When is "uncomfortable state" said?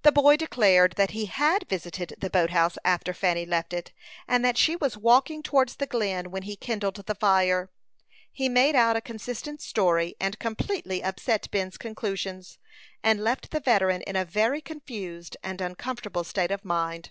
15.60-16.50